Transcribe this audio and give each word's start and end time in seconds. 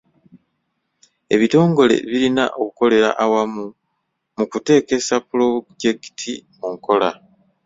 Ebitongole 1.33 1.95
birina 2.09 2.45
okukolera 2.61 3.09
awamu 3.23 3.63
mu 4.35 4.45
kuteekesa 4.51 5.15
pulojekiti 5.27 6.33
mu 6.57 6.67
nkola. 6.75 7.09